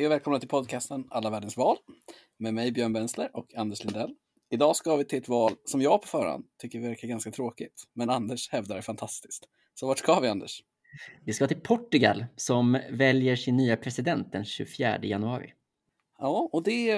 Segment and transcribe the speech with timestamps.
[0.00, 1.76] Hej och välkomna till podcasten Alla världens val
[2.38, 4.14] med mig Björn Bensler och Anders Lindell.
[4.50, 8.10] Idag ska vi till ett val som jag på förhand tycker verkar ganska tråkigt, men
[8.10, 9.44] Anders hävdar är fantastiskt.
[9.74, 10.62] Så vart ska vi Anders?
[11.24, 15.52] Vi ska till Portugal som väljer sin nya president den 24 januari.
[16.18, 16.90] Ja, och det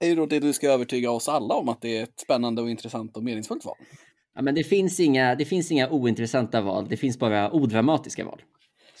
[0.00, 2.62] är ju då det du ska övertyga oss alla om att det är ett spännande
[2.62, 3.76] och intressant och meningsfullt val.
[4.34, 8.42] Ja, men det finns inga, det finns inga ointressanta val, det finns bara odramatiska val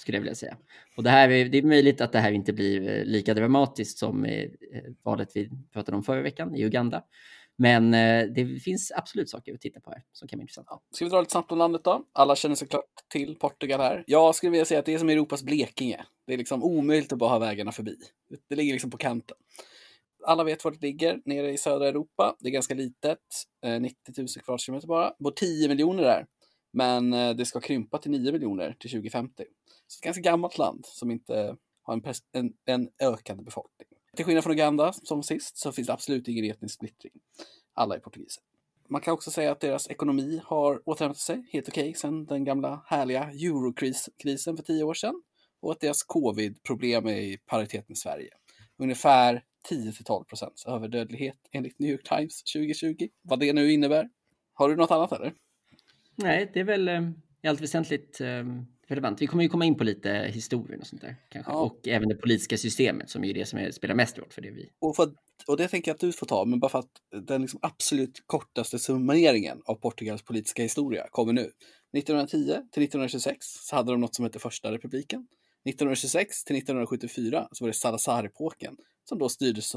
[0.08, 0.56] skulle jag vilja säga.
[0.96, 3.98] Och det, här är, det är möjligt att det här inte blir eh, lika dramatiskt
[3.98, 4.50] som eh,
[5.02, 7.02] valet vi pratade om förra veckan i Uganda.
[7.56, 10.78] Men eh, det finns absolut saker att titta på här som kan vara intressanta.
[10.92, 12.04] Ska vi dra lite snabbt om landet då?
[12.12, 14.04] Alla känner såklart till Portugal här.
[14.06, 16.04] Jag skulle vilja säga att det är som Europas Blekinge.
[16.26, 17.96] Det är liksom omöjligt att bara ha vägarna förbi.
[18.48, 19.36] Det ligger liksom på kanten.
[20.26, 22.36] Alla vet var det ligger, nere i södra Europa.
[22.40, 23.18] Det är ganska litet,
[23.80, 25.08] 90 000 kvadratkilometer bara.
[25.08, 26.26] Det Bor 10 miljoner där.
[26.78, 29.44] Men eh, det ska krympa till 9 miljoner till 2050.
[29.86, 32.02] Så ett ganska gammalt land som inte har en,
[32.32, 33.88] en, en ökande befolkning.
[34.16, 37.12] Till skillnad från Uganda som sist så finns det absolut ingen etnisk splittring.
[37.74, 38.42] Alla är portugiser.
[38.88, 42.44] Man kan också säga att deras ekonomi har återhämtat sig helt okej okay, sedan den
[42.44, 45.22] gamla härliga eurokrisen för tio år sedan
[45.60, 48.30] och att deras covid-problem är i paritet med Sverige.
[48.76, 53.08] Ungefär 10 12 procents överdödlighet enligt New York Times 2020.
[53.22, 54.08] Vad det nu innebär.
[54.52, 55.32] Har du något annat eller?
[56.18, 57.02] Nej, det är väl eh,
[57.42, 58.44] i allt väsentligt eh,
[58.88, 59.22] relevant.
[59.22, 61.52] Vi kommer ju komma in på lite historien och sånt där kanske.
[61.52, 61.56] Ja.
[61.56, 64.50] Och även det politiska systemet som är det som är, spelar mest roll för det
[64.50, 64.70] vi.
[64.78, 65.10] Och, för,
[65.46, 68.22] och det tänker jag att du får ta, men bara för att den liksom absolut
[68.26, 71.50] kortaste summeringen av Portugals politiska historia kommer nu.
[71.96, 75.26] 1910 till 1926 så hade de något som hette första republiken.
[75.68, 78.76] 1926 till 1974 så var det Salazar-epoken
[79.08, 79.72] som då styrdes,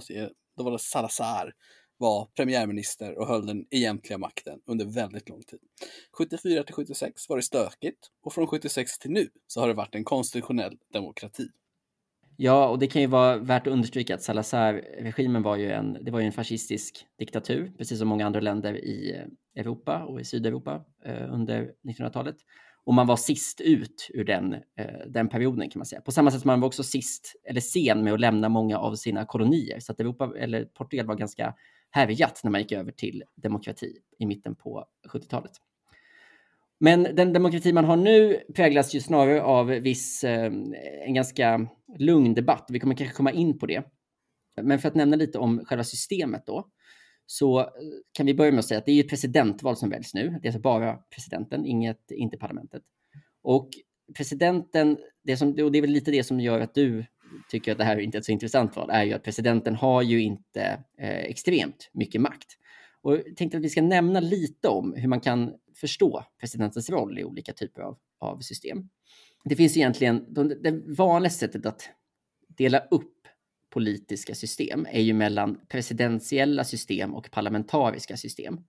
[0.58, 1.54] då var det Salazar
[2.02, 5.60] var premiärminister och höll den egentliga makten under väldigt lång tid.
[6.18, 9.96] 74 till 76 var det stökigt och från 76 till nu så har det varit
[9.96, 11.48] en konstitutionell demokrati.
[12.38, 16.12] Ja, och det kan ju vara värt att understryka att Salazar-regimen var ju en, det
[16.12, 19.26] var ju en fascistisk diktatur, precis som många andra länder i
[19.56, 22.36] Europa och i Sydeuropa eh, under 1900-talet.
[22.84, 26.02] Och man var sist ut ur den, eh, den perioden kan man säga.
[26.02, 28.96] På samma sätt som man var också sist, eller sen med att lämna många av
[28.96, 29.80] sina kolonier.
[29.80, 31.54] Så att Europa, eller Portugal var ganska
[31.92, 35.52] härjat när man gick över till demokrati i mitten på 70-talet.
[36.80, 40.52] Men den demokrati man har nu präglas ju snarare av viss, eh,
[41.06, 42.66] en ganska lugn debatt.
[42.70, 43.84] Vi kommer kanske komma in på det.
[44.62, 46.68] Men för att nämna lite om själva systemet då,
[47.26, 47.66] så eh,
[48.12, 50.30] kan vi börja med att säga att det är ett presidentval som väljs nu.
[50.42, 52.84] Det är alltså bara presidenten, inget, inte parlamentet.
[53.44, 53.70] Och
[54.18, 57.06] presidenten, det, som, och det är väl lite det som gör att du
[57.50, 60.02] tycker att det här inte är ett så intressant val är ju att presidenten har
[60.02, 62.58] ju inte eh, extremt mycket makt.
[63.02, 67.20] Och jag tänkte att vi ska nämna lite om hur man kan förstå presidentens roll
[67.20, 68.90] i olika typer av, av system.
[69.44, 70.34] Det finns egentligen,
[70.64, 71.90] det vanligaste sättet att
[72.48, 73.14] dela upp
[73.70, 78.60] politiska system är ju mellan presidentiella system och parlamentariska system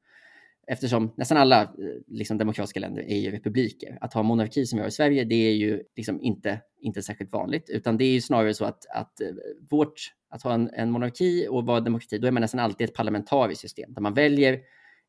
[0.66, 1.68] eftersom nästan alla eh,
[2.06, 3.98] liksom, demokratiska länder är ju republiker.
[4.00, 7.32] Att ha monarki som vi har i Sverige, det är ju liksom inte, inte särskilt
[7.32, 9.28] vanligt, utan det är ju snarare så att, att eh,
[9.70, 9.94] vårt,
[10.28, 13.60] att ha en, en monarki och vara demokrati, då är man nästan alltid ett parlamentariskt
[13.60, 14.60] system där man väljer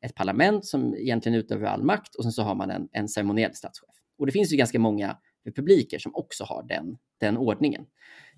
[0.01, 3.53] ett parlament som egentligen utövar all makt och sen så har man en, en ceremoniell
[3.53, 3.95] statschef.
[4.17, 7.85] Och det finns ju ganska många republiker som också har den, den ordningen.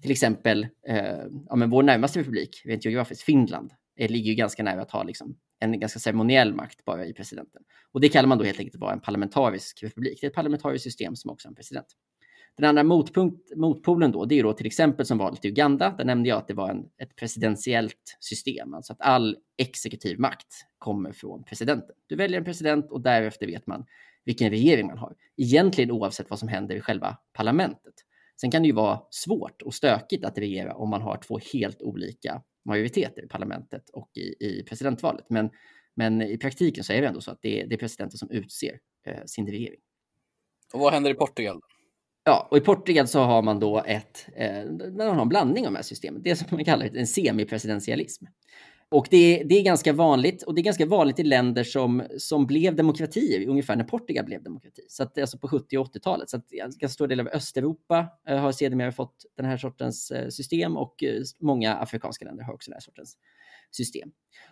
[0.02, 4.64] Till exempel, eh, ja, men vår närmaste republik, rent geografiskt, Finland, eh, ligger ju ganska
[4.64, 5.38] nära att ha liksom
[5.74, 7.62] en ganska ceremoniell makt bara i presidenten.
[7.92, 10.18] Och det kallar man då helt enkelt vara en parlamentarisk republik.
[10.22, 11.88] Det är ett parlamentariskt system som också har en president.
[12.58, 15.96] Den andra motpunkt, motpolen då, det är då till exempel som valet i Uganda.
[15.98, 20.48] Där nämnde jag att det var en, ett presidentiellt system, alltså att all exekutiv makt
[20.78, 21.96] kommer från presidenten.
[22.08, 23.86] Du väljer en president och därefter vet man
[24.26, 25.16] vilken regering man har.
[25.38, 27.94] Egentligen oavsett vad som händer i själva parlamentet.
[28.42, 31.82] Sen kan det ju vara svårt och stökigt att regera om man har två helt
[31.82, 35.26] olika majoriteter i parlamentet och i, i presidentvalet.
[35.30, 35.50] Men,
[35.96, 38.30] men i praktiken så är det ändå så att det är, det är presidenten som
[38.30, 39.80] utser eh, sin regering.
[40.74, 41.62] Och vad händer i Portugal?
[42.24, 44.64] Ja, och i Portugal så har man då ett, eh,
[44.98, 46.22] man har en blandning av de här systemen.
[46.24, 48.26] Det som man kallar en semipresidentialism.
[48.90, 52.46] Och det, det, är ganska vanligt och det är ganska vanligt i länder som, som
[52.48, 54.82] blev demokratier ungefär när Portugal blev demokrati.
[54.88, 56.30] Så att, alltså på 70 och 80-talet.
[56.30, 60.12] Så att en ganska stor del av Östeuropa eh, har sedermera fått den här sortens
[60.12, 63.18] eh, system och eh, många afrikanska länder har också den här sortens
[63.72, 64.10] system.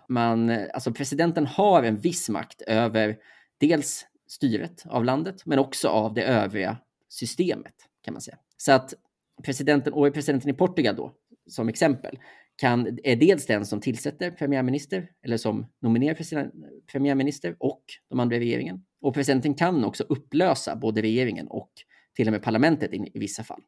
[0.09, 3.17] Man, eh, alltså presidenten har en viss makt över
[3.59, 6.77] dels styret av landet, men också av det övriga
[7.09, 8.37] systemet kan man säga.
[8.57, 8.93] Så att
[9.43, 11.13] presidenten, och presidenten i Portugal då,
[11.47, 12.19] som exempel,
[12.55, 16.51] kan, är dels den som tillsätter premiärminister eller som nominerar
[16.91, 18.85] premiärminister och de andra i regeringen.
[19.01, 21.71] Och presidenten kan också upplösa både regeringen och
[22.15, 23.61] till och med parlamentet i, i vissa fall.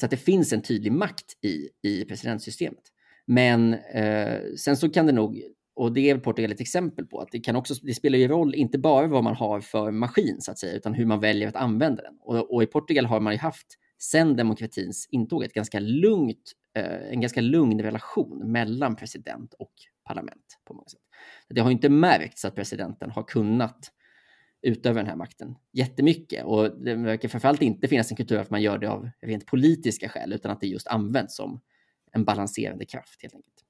[0.00, 2.82] Så att det finns en tydlig makt i, i presidentsystemet.
[3.26, 5.42] Men eh, sen så kan det nog,
[5.76, 8.54] och det är Portugal ett exempel på, att det, kan också, det spelar ju roll
[8.54, 11.56] inte bara vad man har för maskin så att säga, utan hur man väljer att
[11.56, 12.14] använda den.
[12.20, 13.66] Och, och i Portugal har man ju haft
[13.98, 19.72] sen demokratins intåg ett ganska lugnt, Eh, en ganska lugn relation mellan president och
[20.04, 21.00] parlament på många sätt.
[21.48, 23.92] Det har inte märkts att presidenten har kunnat
[24.62, 28.62] utöva den här makten jättemycket och det verkar framförallt inte finnas en kultur att man
[28.62, 31.60] gör det av rent politiska skäl utan att det just används som
[32.12, 33.64] en balanserande kraft helt enkelt.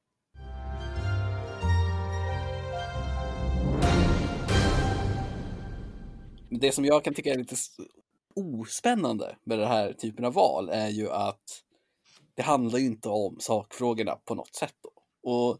[6.50, 7.56] Det som jag kan tycka är lite
[8.34, 11.62] ospännande med den här typen av val är ju att
[12.38, 14.74] det handlar ju inte om sakfrågorna på något sätt.
[14.82, 14.92] Då.
[15.30, 15.58] Och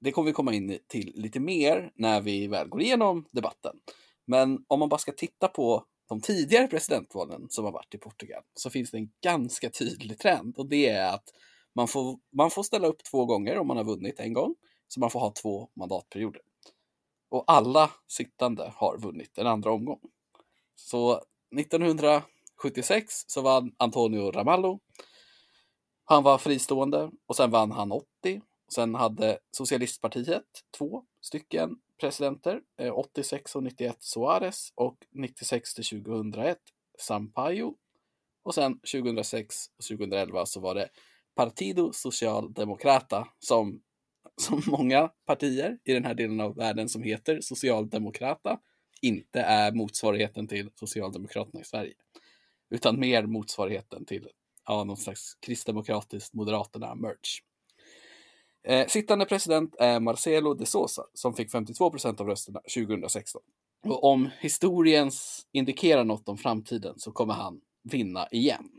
[0.00, 3.76] det kommer vi komma in till lite mer när vi väl går igenom debatten.
[4.26, 8.42] Men om man bara ska titta på de tidigare presidentvalen som har varit i Portugal
[8.54, 11.24] så finns det en ganska tydlig trend och det är att
[11.74, 14.54] man får, man får ställa upp två gånger om man har vunnit en gång,
[14.88, 16.42] så man får ha två mandatperioder.
[17.30, 20.00] Och alla sittande har vunnit en andra omgång.
[20.74, 21.22] Så
[21.56, 24.80] 1976 så vann Antonio Ramallo.
[26.10, 28.06] Han var fristående och sen vann han 80.
[28.74, 30.44] Sen hade Socialistpartiet
[30.78, 36.58] två stycken presidenter, eh, 86 och 91 Suarez och 96 till 2001
[36.98, 37.74] Sampaio.
[38.42, 40.88] Och sen 2006 och 2011 så var det
[41.34, 43.80] Partido Socialdemokrata som,
[44.40, 48.60] som många partier i den här delen av världen som heter Socialdemokrata
[49.02, 51.94] inte är motsvarigheten till Socialdemokraterna i Sverige.
[52.70, 54.28] Utan mer motsvarigheten till
[54.70, 57.40] ja, någon slags kristdemokratiskt Moderaterna merch.
[58.64, 63.42] Eh, sittande president är Marcelo de Sousa som fick 52 procent av rösterna 2016.
[63.84, 68.70] Och om historiens indikerar något om framtiden så kommer han vinna igen.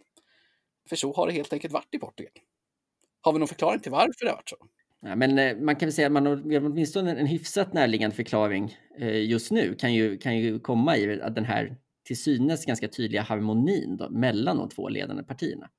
[0.90, 2.34] För så har det helt enkelt varit i Portugal.
[3.22, 4.58] Har vi någon förklaring till varför det har varit så?
[5.02, 8.78] Ja, men eh, man kan väl säga att man har åtminstone en hyfsat närliggande förklaring
[8.98, 12.88] eh, just nu kan ju, kan ju komma i att den här till synes ganska
[12.88, 15.70] tydliga harmonin då, mellan de två ledande partierna.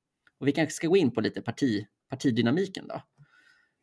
[0.43, 3.01] Och vi kanske ska gå in på lite parti, partidynamiken då.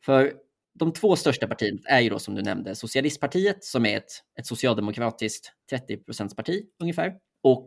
[0.05, 0.33] För
[0.73, 4.45] de två största partierna är ju då som du nämnde Socialistpartiet som är ett, ett
[4.45, 7.13] socialdemokratiskt 30 parti ungefär
[7.43, 7.65] och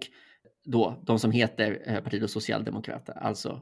[0.64, 3.60] då de som heter eh, Partido Socialdemokrata, alltså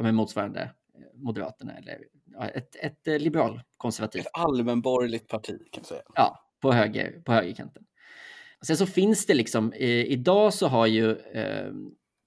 [0.00, 0.70] eh, motsvarande eh,
[1.14, 4.26] Moderaterna eller ja, ett, ett eh, liberalkonservativt.
[4.26, 6.02] Ett allmänborgerligt parti kan man säga.
[6.14, 7.84] Ja, på, höger, på högerkanten.
[8.66, 11.72] Sen så finns det liksom, eh, idag så har ju eh,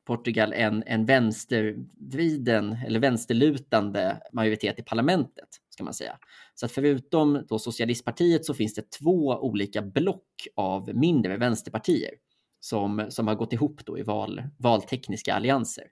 [0.06, 6.18] Portugal en, en vänstervriden eller vänsterlutande majoritet i parlamentet, ska man säga.
[6.56, 12.12] Så att förutom då Socialistpartiet så finns det två olika block av mindre vänsterpartier
[12.60, 15.86] som, som har gått ihop då i val, valtekniska allianser.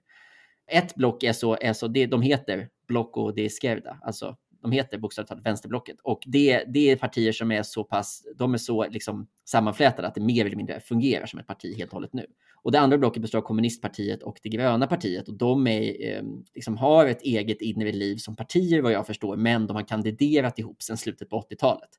[0.66, 4.98] Ett block är så, är så det, de heter Bloco de Esquerda, alltså de heter
[4.98, 8.88] bokstavligt talat vänsterblocket och det, det är partier som är så pass, de är så
[8.88, 12.26] liksom sammanflätade att det mer eller mindre fungerar som ett parti helt och hållet nu.
[12.62, 16.22] Och det andra blocket består av kommunistpartiet och det gröna partiet och de är, eh,
[16.54, 20.58] liksom har ett eget inre liv som partier vad jag förstår, men de har kandiderat
[20.58, 21.90] ihop sedan slutet på 80-talet.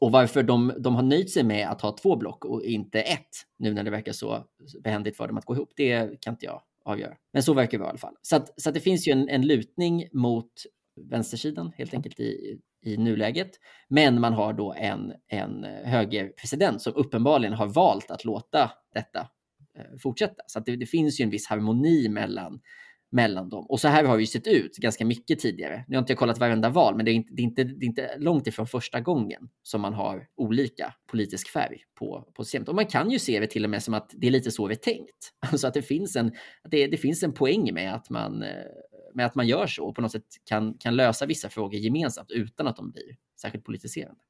[0.00, 3.28] Och varför de, de har nöjt sig med att ha två block och inte ett,
[3.58, 4.44] nu när det verkar så
[4.84, 7.14] behändigt för dem att gå ihop, det kan inte jag avgöra.
[7.32, 8.16] Men så verkar det vara i alla fall.
[8.22, 10.52] Så, att, så att det finns ju en, en lutning mot
[11.10, 13.50] vänstersidan helt enkelt i, i nuläget.
[13.88, 19.20] Men man har då en, en högerpresident som uppenbarligen har valt att låta detta
[19.78, 20.42] eh, fortsätta.
[20.46, 22.60] Så det, det, finns ju en viss harmoni mellan,
[23.12, 23.66] mellan dem.
[23.68, 25.84] Och så här har det ju sett ut ganska mycket tidigare.
[25.88, 27.84] Nu har inte jag kollat varenda val, men det är, inte, det är inte, det
[27.84, 32.68] är inte långt ifrån första gången som man har olika politisk färg på, på systemet.
[32.68, 34.68] Och man kan ju se det till och med som att det är lite så
[34.68, 35.32] det är tänkt.
[35.52, 36.32] Alltså att det finns en,
[36.70, 38.64] det, det finns en poäng med att man eh,
[39.14, 42.30] med att man gör så och på något sätt kan, kan lösa vissa frågor gemensamt
[42.30, 44.20] utan att de blir särskilt politiserande.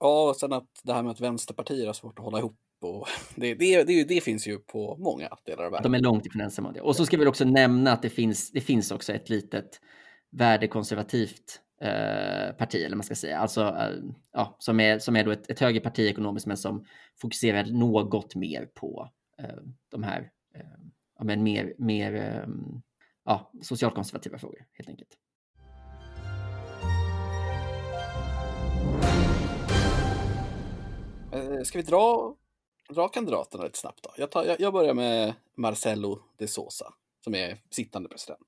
[0.00, 3.08] Ja, och sen att det här med att vänsterpartier har svårt att hålla ihop och
[3.34, 5.92] det, det, det, det finns ju på många delar av världen.
[5.92, 6.74] De är långt ifrån ensamma.
[6.82, 9.80] Och så ska vi också nämna att det finns, det finns också ett litet
[10.30, 13.96] värdekonservativt eh, parti, eller man ska säga, alltså, eh,
[14.32, 16.84] ja, som är, som är då ett, ett högerparti ekonomiskt, men som
[17.20, 20.60] fokuserar något mer på eh, de här eh,
[21.18, 22.82] ja, men mer, mer ehm,
[23.24, 25.18] ja, socialkonservativa frågor helt enkelt.
[31.32, 32.34] Eh, ska vi dra,
[32.88, 34.10] dra kandidaterna lite snabbt då?
[34.16, 36.94] Jag, tar, jag, jag börjar med Marcelo de Sosa
[37.24, 38.46] som är sittande president.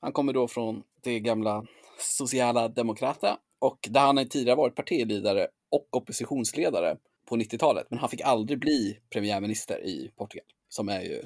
[0.00, 1.66] Han kommer då från det gamla
[1.98, 7.86] Sociala Demokrata och där han tidigare varit partiledare och oppositionsledare på 90-talet.
[7.90, 11.22] Men han fick aldrig bli premiärminister i Portugal, som är ju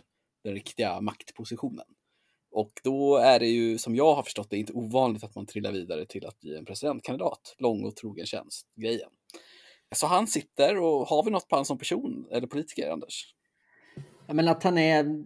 [0.46, 1.84] den riktiga maktpositionen.
[2.50, 5.72] Och då är det ju, som jag har förstått det, inte ovanligt att man trillar
[5.72, 7.56] vidare till att bli en presidentkandidat.
[7.58, 9.10] Lång och trogen tjänst, grejen.
[9.94, 13.34] Så han sitter och har vi något på honom som person eller politiker, Anders?
[14.26, 15.24] Ja, men att han är...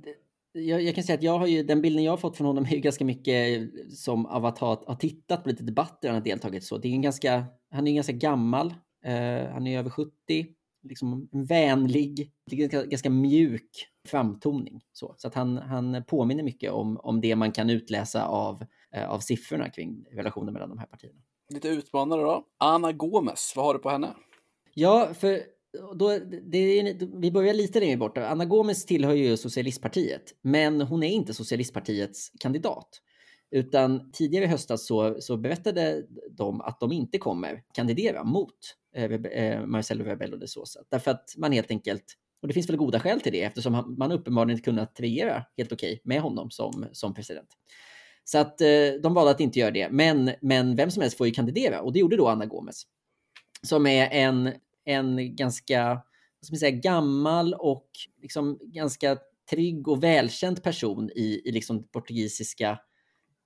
[0.52, 2.64] Jag, jag, kan säga att jag har ju, den bilden jag har fått från honom
[2.64, 6.24] är ju ganska mycket som av att ha, ha tittat på lite debatter han har
[6.24, 6.78] deltagit så.
[6.78, 8.66] Det är en ganska, han är ganska gammal.
[9.06, 10.10] Uh, han är över 70.
[10.82, 12.32] Liksom vänlig,
[12.88, 14.80] ganska, mjuk framtoning.
[14.92, 18.62] Så, så att han, han påminner mycket om, om det man kan utläsa av,
[18.96, 21.18] uh, av siffrorna kring relationen mellan de här partierna.
[21.48, 22.46] Lite utmanare då.
[22.58, 24.14] Anna Gomes, vad har du på henne?
[24.74, 25.42] Ja, för
[25.94, 28.18] då, det är, vi börjar lite längre bort.
[28.18, 33.02] Anna Gomes tillhör ju Socialistpartiet, men hon är inte Socialistpartiets kandidat.
[33.50, 38.58] Utan tidigare i höstas så, så berättade de att de inte kommer kandidera mot eh,
[38.58, 40.80] eh Eh, eh, Marcelo Rebello de Sosa.
[40.88, 42.04] Därför att man helt enkelt,
[42.42, 45.72] och det finns väl goda skäl till det eftersom man uppenbarligen inte kunnat regera helt
[45.72, 47.48] okej okay med honom som, som president.
[48.24, 48.68] Så att eh,
[49.02, 49.88] de valde att inte göra det.
[49.90, 52.82] Men, men vem som helst får ju kandidera och det gjorde då Anna Gomes.
[53.62, 54.52] Som är en
[54.84, 56.02] en ganska
[56.40, 57.88] vad ska man säga, gammal och
[58.22, 59.18] liksom ganska
[59.50, 62.70] trygg och välkänd person i, i liksom portugisiska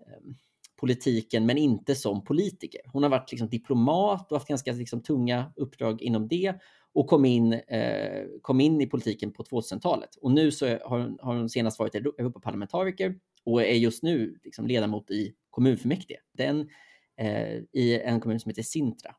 [0.01, 0.35] eh,
[0.77, 2.81] politiken, men inte som politiker.
[2.87, 6.55] Hon har varit liksom diplomat och haft ganska liksom, tunga uppdrag inom det
[6.95, 10.17] och kom in, eh, kom in i politiken på 2000-talet.
[10.21, 13.15] Och nu så har hon, har hon senast varit Europaparlamentariker
[13.45, 16.19] och är just nu liksom ledamot i kommunfullmäktige.
[16.33, 16.69] Den
[17.21, 19.15] eh, i en kommun som heter Sintra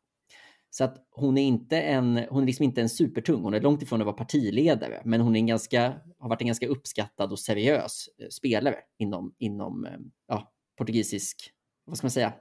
[0.78, 3.82] så att hon är inte en, hon är liksom inte en supertung, hon är långt
[3.82, 7.40] ifrån att vara partiledare, men hon är en ganska, har varit en ganska uppskattad och
[7.40, 9.98] seriös eh, spelare inom, inom eh,
[10.28, 11.52] ja, portugisisk,
[11.86, 12.34] vad ska man säga,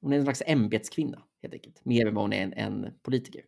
[0.00, 3.42] hon är en slags ämbetskvinna helt enkelt, mer än vad hon är en, en politiker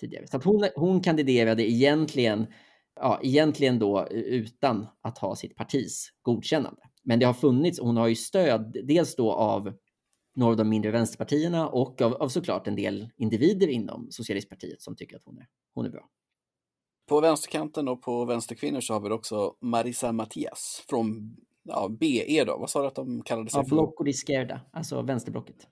[0.00, 0.26] tidigare.
[0.26, 2.46] Så att hon, hon kandiderade egentligen,
[2.94, 6.82] ja, egentligen då utan att ha sitt partis godkännande.
[7.02, 9.72] Men det har funnits, och hon har ju stöd, dels då av
[10.34, 14.96] några av de mindre vänsterpartierna och av, av såklart en del individer inom socialistpartiet som
[14.96, 16.08] tycker att hon är, hon är bra.
[17.08, 21.36] På vänsterkanten och på vänsterkvinnor så har vi också Marisa Matias från
[21.70, 22.56] ja, BE då.
[22.58, 23.66] Vad sa du att de kallade sig ja?
[23.68, 25.66] Blocco di Scherda, alltså vänsterblocket.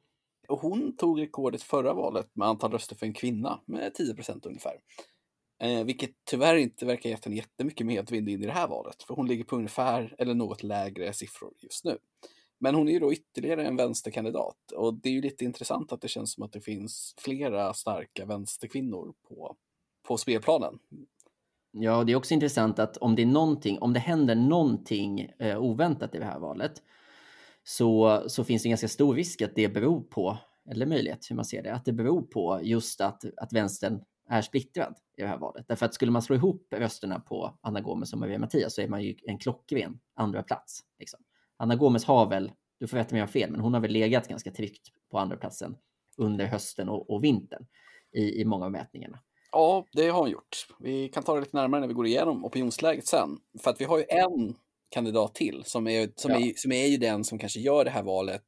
[0.48, 4.46] Och hon tog rekordet förra valet med antal röster för en kvinna med 10 procent
[4.46, 4.72] ungefär.
[5.62, 9.14] Eh, vilket tyvärr inte verkar gett henne jättemycket medvind in i det här valet, för
[9.14, 11.98] hon ligger på ungefär eller något lägre siffror just nu.
[12.60, 16.00] Men hon är ju då ytterligare en vänsterkandidat och det är ju lite intressant att
[16.00, 19.56] det känns som att det finns flera starka vänsterkvinnor på,
[20.08, 20.78] på spelplanen.
[21.72, 25.58] Ja, det är också intressant att om det är någonting, om det händer någonting eh,
[25.58, 26.82] oväntat i det här valet
[27.64, 30.38] så, så finns det en ganska stor risk att det beror på,
[30.70, 34.42] eller möjlighet hur man ser det, att det beror på just att, att vänstern är
[34.42, 35.68] splittrad i det här valet.
[35.68, 38.88] Därför att skulle man slå ihop rösterna på Anna Gomes och Maria Mattias så är
[38.88, 40.80] man ju en klockren andra plats.
[40.98, 41.20] Liksom.
[41.56, 43.80] Anna Gomes har väl, du får rätta mig om jag har fel, men hon har
[43.80, 45.76] väl legat ganska tryggt på andra platsen
[46.16, 47.66] under hösten och, och vintern
[48.12, 49.20] i, i många av mätningarna.
[49.52, 50.66] Ja, det har hon gjort.
[50.78, 53.38] Vi kan ta det lite närmare när vi går igenom opinionsläget sen.
[53.62, 54.54] För att vi har ju en
[54.90, 56.38] kandidat till som är, som, ja.
[56.38, 58.42] är, som är ju den som kanske gör det här valet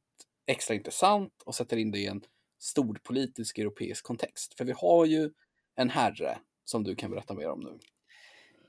[0.47, 2.21] extra intressant och sätter in det i en
[2.59, 4.57] stor politisk europeisk kontext.
[4.57, 5.29] För vi har ju
[5.75, 7.79] en herre som du kan berätta mer om nu.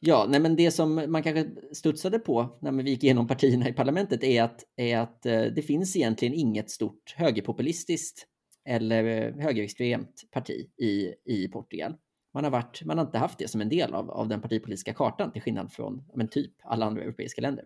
[0.00, 3.72] Ja, nej men det som man kanske studsade på när vi gick igenom partierna i
[3.72, 8.26] parlamentet är att, är att eh, det finns egentligen inget stort högerpopulistiskt
[8.68, 11.94] eller eh, högerextremt parti i, i Portugal.
[12.34, 14.94] Man har, varit, man har inte haft det som en del av, av den partipolitiska
[14.94, 17.64] kartan till skillnad från men typ alla andra europeiska länder.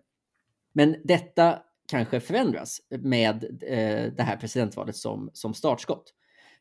[0.73, 6.13] Men detta kanske förändras med eh, det här presidentvalet som, som startskott.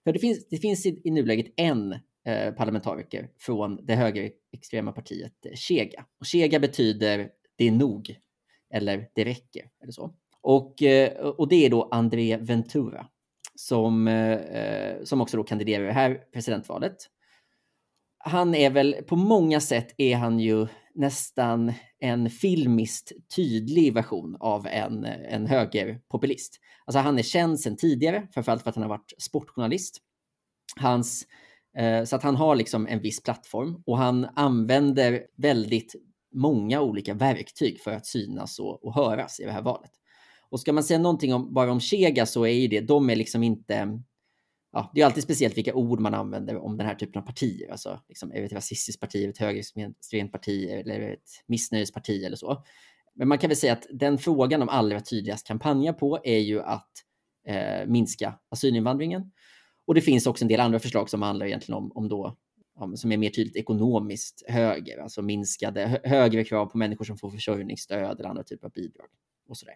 [0.05, 1.95] För det finns, det finns i, i nuläget en
[2.27, 6.05] Eh, parlamentariker från det högerextrema partiet Chega.
[6.21, 8.17] Och Chega betyder det är nog
[8.71, 10.15] eller det räcker eller så.
[10.41, 13.07] Och, eh, och det är då André Ventura
[13.55, 16.97] som, eh, eh som också då kandiderar i det här presidentvalet.
[18.29, 24.67] Han är väl på många sätt är han ju nästan en filmiskt tydlig version av
[24.67, 26.61] en, en högerpopulist.
[26.85, 29.99] Alltså han är känd sedan tidigare, framförallt för att han har varit sportjournalist.
[30.77, 31.27] Hans
[31.77, 35.95] Eh, så att han har liksom en viss plattform och han använder väldigt
[36.35, 39.91] många olika verktyg för att synas och, och höras i det här valet.
[40.51, 43.17] Och ska man säga någonting om, bara om Chega så är ju det, de är
[43.17, 44.01] liksom inte,
[44.77, 47.71] ja, det är alltid speciellt vilka ord man använder om den här typen av partier.
[47.71, 51.13] Alltså, liksom, är det ett rasistiskt parti, är det ett högerextremt parti eller är det
[51.13, 52.65] ett missnöjesparti eller så.
[53.15, 56.63] Men man kan väl säga att den frågan de allra tydligast kampanjar på är ju
[56.63, 56.91] att
[57.47, 59.31] eh, minska asylinvandringen
[59.87, 62.37] och det finns också en del andra förslag som handlar egentligen om, om då,
[62.97, 68.21] som är mer tydligt ekonomiskt höger, alltså minskade, högre krav på människor som får försörjningsstöd
[68.21, 69.07] eller andra typer av bidrag.
[69.49, 69.75] och sådär.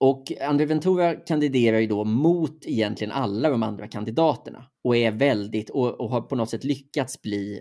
[0.00, 5.70] Och André Ventura kandiderar ju då mot egentligen alla de andra kandidaterna och är väldigt
[5.70, 7.60] och, och har på något sätt lyckats bli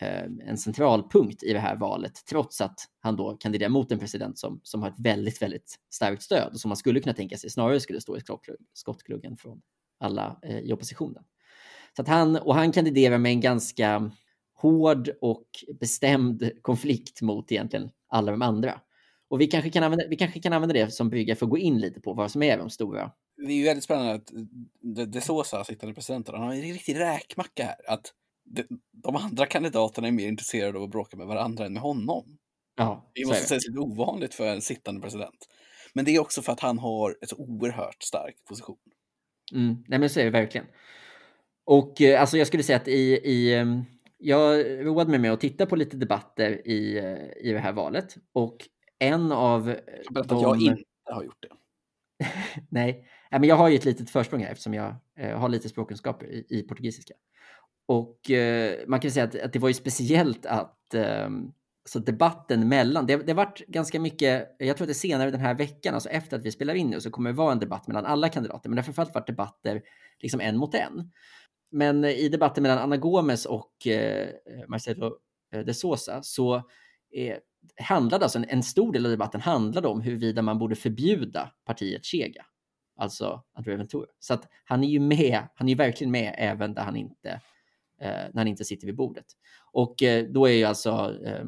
[0.00, 4.38] eh, en centralpunkt i det här valet, trots att han då kandiderar mot en president
[4.38, 7.50] som, som har ett väldigt, väldigt starkt stöd och som man skulle kunna tänka sig
[7.50, 8.20] snarare skulle stå i
[8.72, 9.60] skottgluggen från
[10.00, 11.24] alla eh, i oppositionen.
[11.96, 14.10] Så att han, och han kandiderar med en ganska
[14.54, 15.46] hård och
[15.80, 18.80] bestämd konflikt mot egentligen alla de andra.
[19.28, 21.58] Och vi kanske kan använda, vi kanske kan använda det som brygga för att gå
[21.58, 23.12] in lite på vad som är de stora.
[23.36, 24.30] Det är ju väldigt spännande att
[24.80, 27.92] De, de Sosa, sittande presidenten, han har en riktig räkmacka här.
[27.92, 28.12] Att
[28.44, 32.38] de, de, andra kandidaterna är mer intresserade av att bråka med varandra än med honom.
[32.76, 35.48] Ja, det måste sägas lite ovanligt för en sittande president.
[35.94, 38.78] Men det är också för att han har en så oerhört stark position.
[39.52, 40.66] Mm, nej men så är det verkligen.
[41.64, 43.84] Och eh, alltså jag skulle säga att i, i ehm,
[44.18, 48.16] jag roade mig med att titta på lite debatter i, eh, i det här valet
[48.32, 48.56] och
[48.98, 49.68] en av...
[49.68, 50.36] Jag berätta de...
[50.36, 51.48] att jag inte har gjort det.
[52.68, 56.26] Nej, men jag har ju ett litet försprång här eftersom jag eh, har lite språkkunskaper
[56.26, 57.14] i, i portugisiska.
[57.86, 61.28] Och eh, man kan säga att, att, det var ju speciellt att eh,
[61.88, 65.54] så debatten mellan, det, det varit ganska mycket, jag tror att det senare den här
[65.54, 68.04] veckan, alltså efter att vi spelar in nu, så kommer det vara en debatt mellan
[68.04, 69.82] alla kandidater, men det har framförallt varit debatter
[70.18, 71.12] liksom en mot en.
[71.70, 74.28] Men i debatten mellan Anna Gomes och eh,
[74.68, 75.16] Marcelo
[75.52, 76.56] eh, de Sosa så
[77.16, 77.36] eh,
[77.80, 82.04] handlade alltså en, en, stor del av debatten handlade om huruvida man borde förbjuda partiet
[82.04, 82.46] Chega,
[82.96, 84.06] alltså André Ventura.
[84.18, 87.30] Så att han är ju med, han är ju verkligen med även där han inte,
[88.00, 89.26] eh, när han inte sitter vid bordet.
[89.72, 91.44] Och eh, då är ju alltså eh,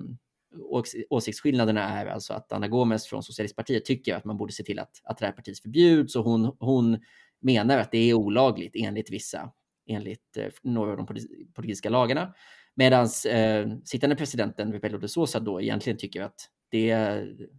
[1.11, 5.01] åsiktsskillnaderna är alltså att Anna Gomes från Socialistpartiet tycker att man borde se till att,
[5.05, 6.99] att det här partiet förbjuds och hon, hon
[7.41, 9.53] menar att det är olagligt enligt vissa,
[9.87, 11.07] enligt eh, några av de
[11.55, 12.35] politiska lagarna.
[12.81, 16.87] Medan eh, sittande presidenten Rebelo de Sosa då egentligen tycker att det,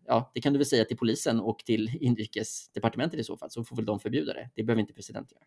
[0.06, 3.64] ja, det kan du väl säga till polisen och till inrikesdepartementet i så fall, så
[3.64, 4.50] får väl de förbjuda det.
[4.56, 5.46] Det behöver inte presidenten göra.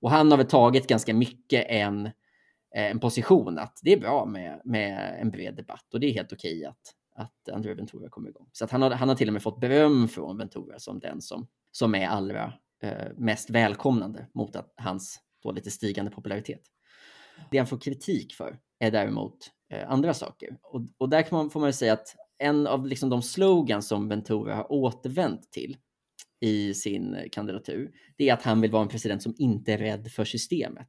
[0.00, 2.12] Och han har väl tagit ganska mycket en, eh,
[2.90, 6.32] en position att det är bra med, med en bred debatt och det är helt
[6.32, 8.48] okej att, att André Ventura kommer igång.
[8.52, 11.20] Så att han, har, han har till och med fått beröm från Ventura som den
[11.20, 12.52] som, som är allra
[12.82, 16.62] eh, mest välkomnande mot att hans då lite stigande popularitet.
[17.50, 19.36] Det han får kritik för är däremot
[19.72, 20.56] eh, andra saker.
[20.62, 24.08] Och, och där kan man, får man säga att en av liksom de slogans som
[24.08, 25.76] Ventura har återvänt till
[26.40, 30.10] i sin kandidatur, det är att han vill vara en president som inte är rädd
[30.10, 30.88] för systemet.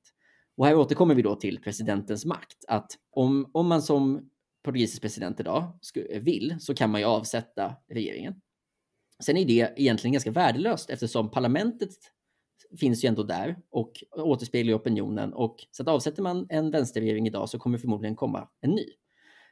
[0.58, 4.30] Och här återkommer vi då till presidentens makt, att om, om man som
[4.64, 5.80] portugisisk president idag
[6.22, 8.42] vill så kan man ju avsätta regeringen.
[9.24, 11.90] Sen är det egentligen ganska värdelöst eftersom parlamentet
[12.80, 15.34] finns ju ändå där och återspeglar opinionen.
[15.34, 18.86] Och så att avsätter man en vänsterregering idag så kommer förmodligen komma en ny.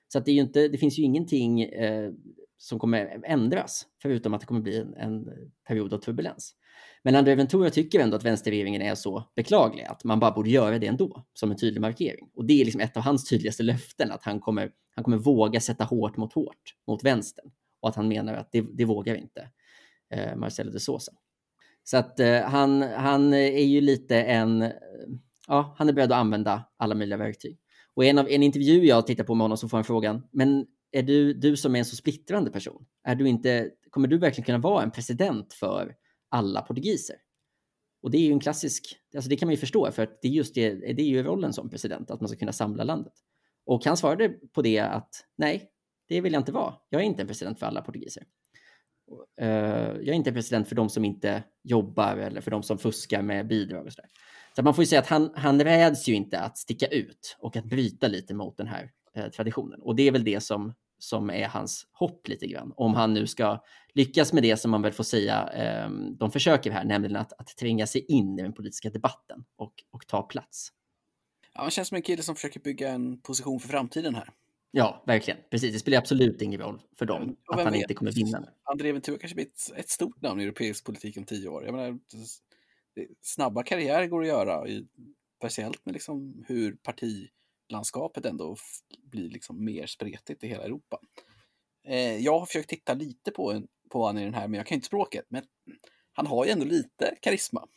[0.08, 2.12] Så att det, är ju inte, det finns ju ingenting eh,
[2.58, 5.30] som kommer ändras, förutom att det kommer bli en, en
[5.68, 6.56] period av turbulens.
[7.04, 10.80] Men André Ventura tycker ändå att vänsterregeringen är så beklaglig att man bara borde göra
[10.80, 12.30] det ändå, som en tydlig markering.
[12.36, 15.60] Och det är liksom ett av hans tydligaste löften, att han kommer, han kommer våga
[15.60, 17.52] sätta hårt mot hårt mot vänstern.
[17.82, 19.50] Och att han menar att det, det vågar inte
[20.14, 21.12] eh, Marcelo de Sosa.
[21.90, 24.72] Så att eh, han, han är ju lite en,
[25.48, 27.60] ja, han är beredd att använda alla möjliga verktyg.
[27.94, 30.28] Och i en, av, en intervju jag tittar på med honom så får han frågan,
[30.32, 34.18] men är du, du som är en så splittrande person, är du inte, kommer du
[34.18, 35.96] verkligen kunna vara en president för
[36.30, 37.16] alla portugiser?
[38.02, 38.84] Och det är ju en klassisk,
[39.16, 41.24] alltså det kan man ju förstå för att det är just det, det är ju
[41.24, 43.14] rollen som president, att man ska kunna samla landet.
[43.66, 45.72] Och han svarade på det att nej,
[46.08, 46.74] det vill jag inte vara.
[46.90, 48.24] Jag är inte en president för alla portugiser.
[49.42, 53.22] Uh, jag är inte president för de som inte jobbar eller för de som fuskar
[53.22, 54.10] med bidrag och sådär.
[54.56, 57.56] Så man får ju säga att han, han räds ju inte att sticka ut och
[57.56, 59.82] att bryta lite mot den här eh, traditionen.
[59.82, 62.74] Och det är väl det som, som är hans hopp lite grann.
[62.76, 66.72] Om han nu ska lyckas med det som man väl får säga ehm, de försöker
[66.72, 70.70] här, nämligen att, att tränga sig in i den politiska debatten och, och ta plats.
[71.54, 74.30] Ja, han känns som en kille som försöker bygga en position för framtiden här.
[74.72, 75.40] Ja, verkligen.
[75.52, 75.74] Precis.
[75.74, 77.82] Det spelar absolut ingen roll för dem att han vet?
[77.82, 78.48] inte kommer vinna.
[78.64, 81.66] André Ventura kanske blir ett, ett, stort namn i europeisk politik om tio år.
[81.66, 82.00] Jag menar,
[83.22, 84.84] snabba karriärer går att göra,
[85.38, 88.56] speciellt med liksom hur partilandskapet ändå
[89.04, 91.00] blir liksom mer spretigt i hela Europa.
[91.88, 94.76] Eh, jag har försökt titta lite på, på honom i den här, men jag kan
[94.76, 95.26] inte språket.
[95.30, 95.44] Men
[96.14, 97.68] han har ju ändå lite karisma.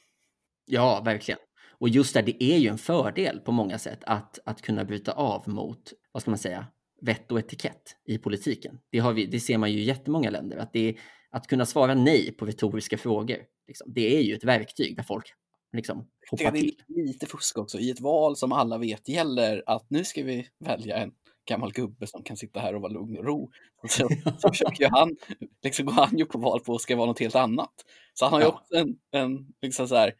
[0.64, 1.40] Ja, verkligen.
[1.80, 5.12] Och just där, det är ju en fördel på många sätt att, att kunna bryta
[5.12, 6.66] av mot, vad ska man säga,
[7.00, 8.78] vett och etikett i politiken.
[8.90, 10.96] Det, vi, det ser man ju i jättemånga länder, att, det
[11.30, 13.36] att kunna svara nej på retoriska frågor,
[13.68, 15.32] liksom, det är ju ett verktyg där folk
[15.72, 16.74] liksom, hoppar till.
[16.88, 20.22] Det är lite fusk också i ett val som alla vet gäller att nu ska
[20.22, 21.12] vi välja en
[21.48, 23.50] gammal gubbe som kan sitta här och vara lugn och ro.
[23.88, 24.08] Så,
[24.38, 25.16] så försöker ju han,
[25.62, 27.72] liksom går han ju på val på att ska vara något helt annat.
[28.14, 28.50] Så han har ju Ja.
[28.52, 30.12] också en, en liksom så här,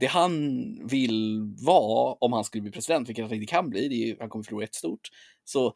[0.00, 3.94] det han vill vara om han skulle bli president, vilket han inte kan bli, det
[3.94, 5.08] är, ju- han kommer förlora ett stort.
[5.44, 5.74] Så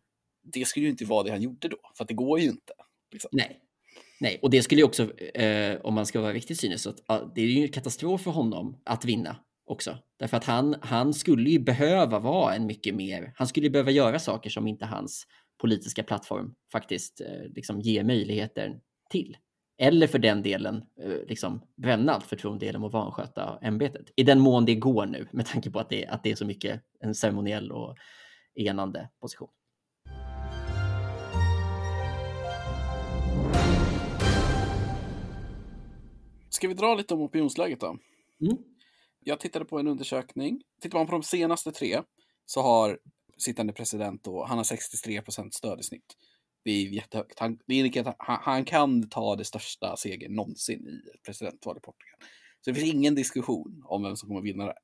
[0.52, 2.72] det skulle ju inte vara det han gjorde då, för att det går ju inte.
[3.12, 3.30] Liksom.
[3.32, 3.60] Nej.
[4.20, 7.02] Nej, och det skulle ju också, eh, om man ska vara riktigt cynisk, så att,
[7.08, 9.98] ja, det är ju en katastrof för honom att vinna också.
[10.18, 13.90] Därför att han, han skulle ju behöva vara en mycket mer, han skulle ju behöva
[13.90, 15.26] göra saker som inte hans
[15.60, 18.80] politiska plattform faktiskt eh, liksom ger möjligheter
[19.10, 19.36] till.
[19.78, 24.06] Eller för den delen eh, liksom bränna allt förtroende genom att vansköta ämbetet.
[24.16, 26.46] I den mån det går nu, med tanke på att det, att det är så
[26.46, 27.96] mycket en ceremoniell och
[28.54, 29.48] enande position.
[36.56, 37.86] Ska vi dra lite om opinionsläget då?
[37.86, 38.56] Mm.
[39.24, 40.62] Jag tittade på en undersökning.
[40.80, 42.02] Tittar man på de senaste tre
[42.46, 42.98] så har
[43.38, 46.16] sittande president då, han har 63 procent stöd i snitt.
[46.64, 47.38] Det är jättehögt.
[47.38, 51.80] Han, det att han, han kan ta det största segern någonsin i ett presidentval i
[51.80, 52.18] Portugal.
[52.60, 54.74] Så det finns ingen diskussion om vem som kommer vinna det.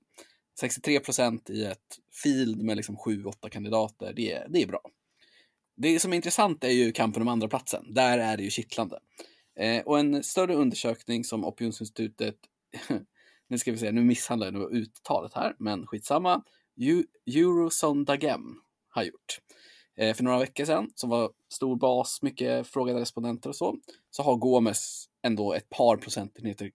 [0.61, 4.81] 63 procent i ett field med liksom sju, åtta kandidater, det, är- det är bra.
[5.77, 7.95] Det som är intressant är ju kampen om andra platsen.
[7.95, 8.99] Där är det ju kittlande.
[9.57, 12.37] Eh, och en större undersökning som Opinionsinstitutet,
[13.49, 16.43] nu ska vi se, nu misshandlar jag nog uttalet här, men skitsamma,
[17.27, 19.39] Eurosondagem har gjort.
[19.97, 23.77] Eh, för några veckor sedan, som var stor bas, mycket frågade respondenter och så,
[24.11, 26.71] så har Gomes ändå ett par procentenheter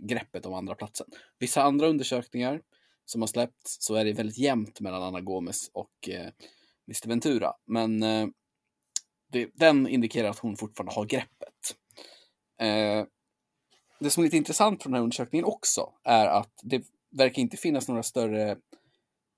[0.00, 1.06] greppet om andra platsen.
[1.38, 2.60] Vissa andra undersökningar
[3.04, 6.30] som har släppts så är det väldigt jämnt mellan Anna Gomes och eh,
[6.86, 8.26] Mr Ventura, men eh,
[9.32, 11.76] det, den indikerar att hon fortfarande har greppet.
[12.58, 13.06] Eh,
[14.00, 17.56] det som är lite intressant från den här undersökningen också är att det verkar inte
[17.56, 18.56] finnas några större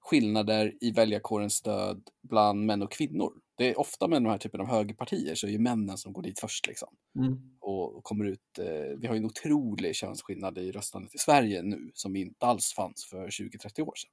[0.00, 3.32] skillnader i väljarkårens stöd bland män och kvinnor.
[3.56, 6.22] Det är ofta med den här typen av högerpartier så är ju männen som går
[6.22, 6.88] dit först liksom.
[7.18, 7.38] Mm.
[7.60, 11.90] Och kommer ut, eh, vi har ju en otrolig könsskillnad i röstandet i Sverige nu
[11.94, 14.10] som inte alls fanns för 20-30 år sedan.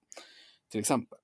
[0.71, 1.19] Till exempel.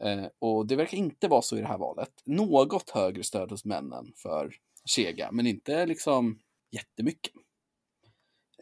[0.00, 2.22] Eh, och det verkar inte vara så i det här valet.
[2.24, 6.38] Något högre stöd hos männen för Chega, men inte liksom
[6.72, 7.32] jättemycket.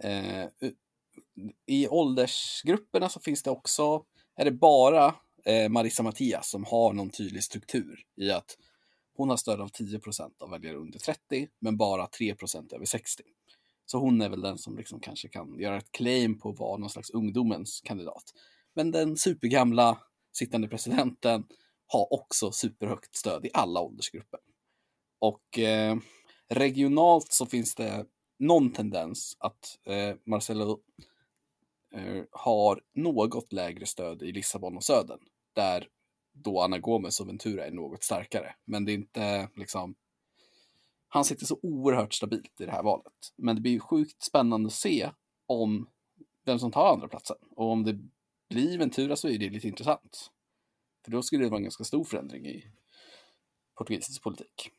[0.03, 0.47] Eh,
[1.67, 4.05] I åldersgrupperna så finns det också,
[4.37, 8.57] är det bara eh, Marissa Matias som har någon tydlig struktur i att
[9.17, 13.23] hon har stöd av 10% av väljare under 30, men bara 3% över 60.
[13.87, 16.77] Så hon är väl den som liksom kanske kan göra ett claim på att vara
[16.77, 18.25] någon slags ungdomens kandidat.
[18.75, 19.99] Men den supergamla
[20.33, 21.45] sittande presidenten
[21.87, 24.41] har också superhögt stöd i alla åldersgrupper.
[25.19, 25.97] Och eh,
[26.51, 28.07] regionalt så finns det
[28.39, 30.81] någon tendens att eh, Marcelo
[31.95, 35.21] eh, har något lägre stöd i Lissabon och Södern,
[35.53, 35.89] där
[36.33, 38.55] då Anna Gomes och Ventura är något starkare.
[38.65, 39.95] Men det är inte liksom...
[41.09, 43.33] Han sitter så oerhört stabilt i det här valet.
[43.37, 45.11] Men det blir sjukt spännande att se
[45.47, 45.89] om
[46.45, 47.37] vem som tar andra platsen.
[47.57, 47.99] Och om det
[48.49, 50.31] blir Ventura så är det lite intressant.
[51.05, 52.67] För då skulle det vara en ganska stor förändring i
[53.75, 54.71] portugisisk politik.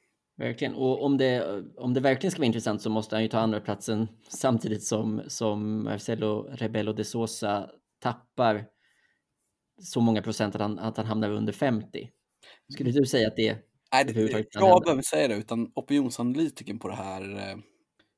[0.42, 0.76] Verkligen.
[0.76, 3.62] Och om det, om det verkligen ska vara intressant så måste han ju ta andra
[3.62, 8.66] platsen samtidigt som, som Marcelo Rebelo de Sosa tappar
[9.82, 12.10] så många procent att han, att han hamnar under 50.
[12.74, 13.58] Skulle du säga att det
[13.94, 17.58] Nej, det, jag behöver inte säga det, utan opinionsanalytikern på det här eh,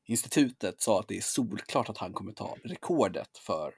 [0.05, 3.73] institutet sa att det är solklart att han kommer ta rekordet för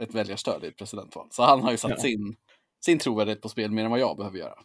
[0.00, 1.28] ett väljarstöd i ett presidentval.
[1.30, 1.96] Så han har ju satt Ja.
[1.96, 2.36] sin,
[2.84, 4.58] sin trovärdighet på spel mer än vad jag behöver göra.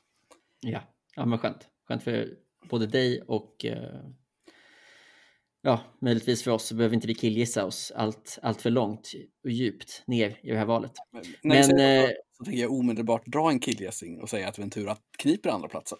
[0.59, 0.79] Ja,
[1.15, 1.67] ja men skönt.
[1.87, 2.37] Skönt för
[2.69, 4.01] både dig och eh,
[5.61, 9.11] ja, möjligtvis för oss så behöver inte vi killgissa oss allt, allt för långt
[9.43, 10.91] och djupt ner i det här valet.
[11.11, 14.59] Men, när Men, eh, det så tänker jag omedelbart dra en killgissing och säga att
[14.59, 15.97] Ventura kniper andra platsen.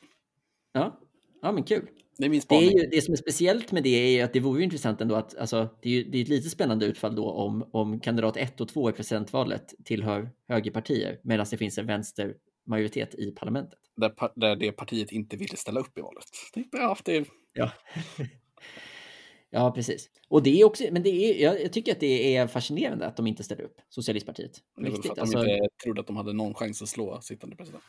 [0.74, 1.00] Ja,
[1.42, 1.88] ja men kul.
[2.18, 4.34] Det är min Det, är ju, det som är speciellt med det är ju att
[4.34, 6.86] det vore ju intressant ändå att alltså, det är ju det är ett lite spännande
[6.86, 11.78] utfall då om, om kandidat 1 och 2 i presidentvalet tillhör högerpartier medan det finns
[11.78, 13.80] en vänstermajoritet i parlamentet.
[13.96, 16.26] Där, där det partiet inte ville ställa upp i valet.
[16.54, 17.72] Det, ja, det, är- Ja.
[19.50, 20.10] ja, precis.
[20.30, 23.18] Och det är också, men det är, jag, jag tycker att det är fascinerande att
[23.18, 24.52] de inte ställer upp, Socialistpartiet.
[24.76, 26.90] det är för Riktigt, att de alltså, inte trodde att de hade någon chans att
[26.90, 27.84] slå sittande president.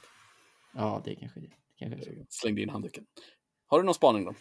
[0.74, 2.10] Ja, det kanske, det kanske är så.
[2.28, 3.04] Slängde in handduken.
[3.66, 4.34] Har du någon spaning då?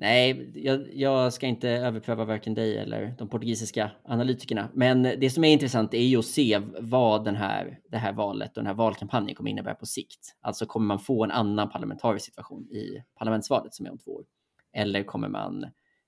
[0.00, 4.68] Nej, jag, jag ska inte överpröva varken dig eller de portugisiska analytikerna.
[4.74, 8.48] Men det som är intressant är ju att se vad den här, det här valet
[8.48, 10.36] och den här valkampanjen kommer innebära på sikt.
[10.40, 14.24] Alltså kommer man få en annan parlamentarisk situation i parlamentsvalet som är om två år?
[14.72, 15.66] Eller kommer man,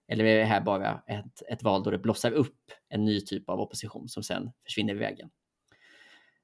[0.08, 3.48] eller är det här bara ett, ett val då det blossar upp en ny typ
[3.48, 5.30] av opposition som sen försvinner i vägen?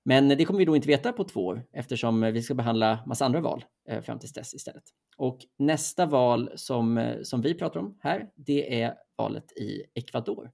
[0.09, 3.25] Men det kommer vi då inte veta på två år eftersom vi ska behandla massa
[3.25, 4.85] andra val eh, fram tills dess istället.
[5.17, 10.51] Och nästa val som, eh, som vi pratar om här, det är valet i Ecuador.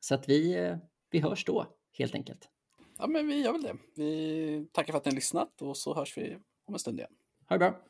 [0.00, 0.74] Så att vi,
[1.10, 1.66] vi hörs då,
[1.98, 2.48] helt enkelt.
[2.98, 3.76] Ja, men vi gör väl det.
[3.94, 7.12] Vi tackar för att ni har lyssnat och så hörs vi om en stund igen.
[7.48, 7.80] Ha det bra.